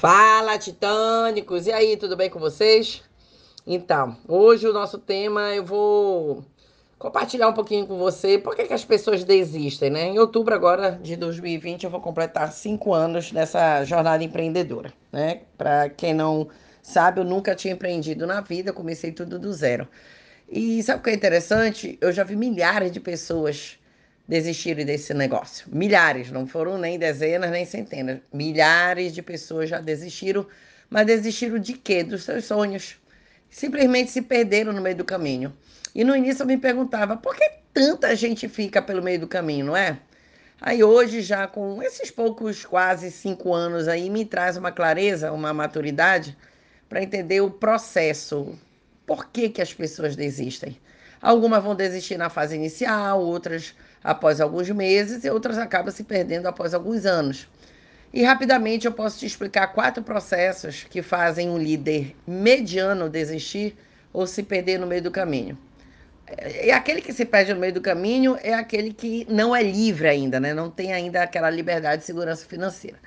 [0.00, 1.66] Fala, titânicos!
[1.66, 3.02] E aí, tudo bem com vocês?
[3.66, 6.42] Então, hoje o nosso tema eu vou
[6.98, 10.04] compartilhar um pouquinho com você por que, que as pessoas desistem, né?
[10.04, 15.42] Em outubro agora de 2020 eu vou completar cinco anos nessa jornada empreendedora, né?
[15.58, 16.48] Para quem não
[16.82, 19.86] sabe, eu nunca tinha empreendido na vida, comecei tudo do zero.
[20.48, 21.98] E sabe o que é interessante?
[22.00, 23.78] Eu já vi milhares de pessoas
[24.30, 25.66] desistirem desse negócio.
[25.72, 28.20] Milhares, não foram nem dezenas, nem centenas.
[28.32, 30.46] Milhares de pessoas já desistiram,
[30.88, 32.04] mas desistiram de quê?
[32.04, 32.96] Dos seus sonhos.
[33.50, 35.52] Simplesmente se perderam no meio do caminho.
[35.92, 39.66] E no início eu me perguntava, por que tanta gente fica pelo meio do caminho,
[39.66, 39.98] não é?
[40.60, 45.52] Aí hoje, já com esses poucos quase cinco anos aí, me traz uma clareza, uma
[45.52, 46.38] maturidade
[46.88, 48.56] para entender o processo.
[49.04, 50.78] Por que, que as pessoas desistem?
[51.20, 56.46] Algumas vão desistir na fase inicial, outras após alguns meses e outras acabam se perdendo
[56.46, 57.46] após alguns anos.
[58.12, 63.76] E rapidamente eu posso te explicar quatro processos que fazem um líder mediano desistir
[64.12, 65.56] ou se perder no meio do caminho.
[66.62, 70.08] E aquele que se perde no meio do caminho é aquele que não é livre
[70.08, 70.54] ainda, né?
[70.54, 72.98] não tem ainda aquela liberdade de segurança financeira.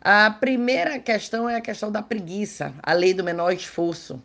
[0.00, 4.22] A primeira questão é a questão da preguiça, a lei do menor esforço.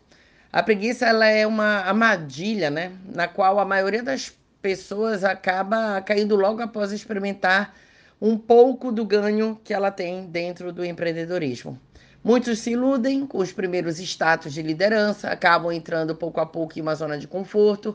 [0.52, 4.32] A preguiça ela é uma armadilha, né, na qual a maioria das
[4.64, 7.74] pessoas acaba caindo logo após experimentar
[8.18, 11.78] um pouco do ganho que ela tem dentro do empreendedorismo.
[12.24, 16.80] Muitos se iludem com os primeiros status de liderança, acabam entrando pouco a pouco em
[16.80, 17.94] uma zona de conforto,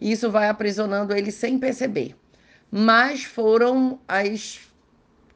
[0.00, 2.14] e isso vai aprisionando eles sem perceber.
[2.70, 4.60] Mas foram as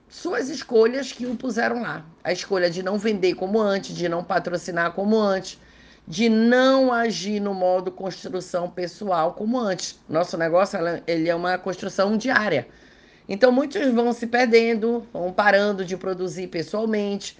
[0.08, 2.06] suas escolhas que o puseram lá.
[2.22, 5.58] A escolha de não vender como antes, de não patrocinar como antes,
[6.08, 10.00] de não agir no modo construção pessoal como antes.
[10.08, 12.66] Nosso negócio ele é uma construção diária.
[13.28, 17.36] Então muitos vão se perdendo, vão parando de produzir pessoalmente,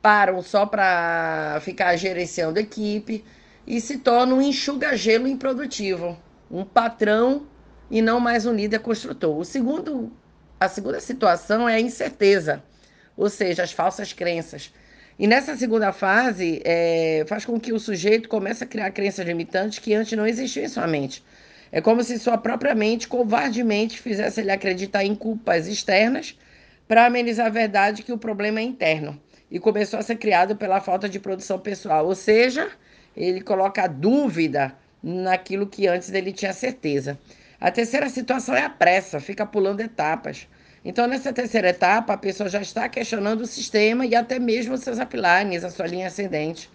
[0.00, 3.22] param só para ficar gerenciando equipe
[3.66, 6.16] e se tornam um enxuga-gelo improdutivo,
[6.50, 7.46] um patrão
[7.90, 9.36] e não mais um líder construtor.
[9.36, 10.10] O segundo,
[10.58, 12.62] a segunda situação é a incerteza,
[13.14, 14.72] ou seja, as falsas crenças.
[15.18, 19.78] E nessa segunda fase, é, faz com que o sujeito comece a criar crenças limitantes
[19.78, 21.24] que antes não existiam em sua mente.
[21.72, 26.38] É como se sua própria mente covardemente fizesse ele acreditar em culpas externas
[26.86, 29.20] para amenizar a verdade que o problema é interno.
[29.50, 32.06] E começou a ser criado pela falta de produção pessoal.
[32.06, 32.70] Ou seja,
[33.16, 37.18] ele coloca dúvida naquilo que antes ele tinha certeza.
[37.58, 40.46] A terceira situação é a pressa, fica pulando etapas.
[40.88, 45.00] Então, nessa terceira etapa, a pessoa já está questionando o sistema e até mesmo seus
[45.00, 46.70] uplines, a sua linha ascendente.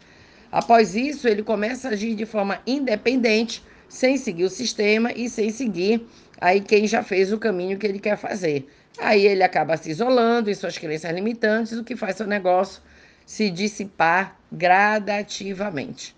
[0.52, 5.50] Após isso, ele começa a agir de forma independente, sem seguir o sistema e sem
[5.50, 6.06] seguir
[6.42, 8.68] aí quem já fez o caminho que ele quer fazer.
[9.00, 12.82] Aí ele acaba se isolando em suas crenças limitantes, o que faz seu negócio
[13.26, 16.14] se dissipar gradativamente.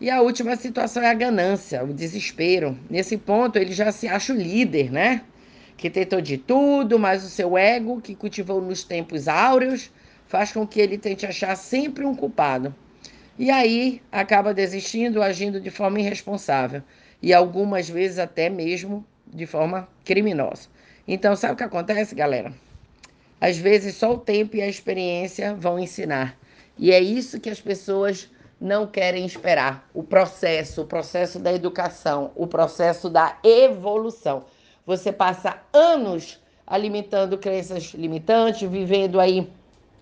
[0.00, 2.76] E a última situação é a ganância, o desespero.
[2.90, 5.22] Nesse ponto, ele já se acha o líder, né?
[5.78, 9.90] Que tentou de tudo, mas o seu ego, que cultivou nos tempos áureos,
[10.26, 12.74] faz com que ele tente achar sempre um culpado.
[13.38, 16.82] E aí acaba desistindo, agindo de forma irresponsável
[17.22, 20.68] e algumas vezes até mesmo de forma criminosa.
[21.06, 22.52] Então, sabe o que acontece, galera?
[23.40, 26.36] Às vezes só o tempo e a experiência vão ensinar.
[26.76, 28.28] E é isso que as pessoas
[28.60, 29.88] não querem esperar.
[29.94, 34.44] O processo, o processo da educação, o processo da evolução.
[34.88, 39.52] Você passa anos alimentando crenças limitantes, vivendo aí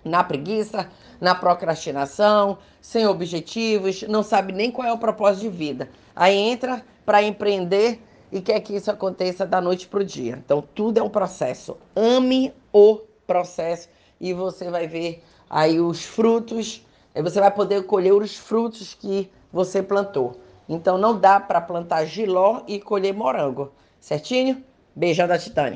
[0.04, 0.88] na preguiça,
[1.20, 5.90] na procrastinação, sem objetivos, não sabe nem qual é o propósito de vida.
[6.14, 10.40] Aí entra para empreender e quer que isso aconteça da noite para o dia.
[10.44, 11.76] Então, tudo é um processo.
[11.96, 13.88] Ame o processo
[14.20, 15.20] e você vai ver
[15.50, 20.40] aí os frutos, você vai poder colher os frutos que você plantou.
[20.68, 24.64] Então, não dá para plantar giló e colher morango, certinho?
[24.96, 25.64] Beijão da Titânia.